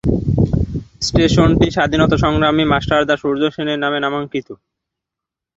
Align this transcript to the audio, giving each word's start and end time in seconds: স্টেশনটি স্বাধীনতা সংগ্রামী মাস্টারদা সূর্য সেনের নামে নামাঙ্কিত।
স্টেশনটি 1.01 1.67
স্বাধীনতা 1.71 2.17
সংগ্রামী 2.17 2.63
মাস্টারদা 2.73 3.15
সূর্য 3.17 3.41
সেনের 3.55 3.79
নামে 3.79 3.99
নামাঙ্কিত। 4.01 4.47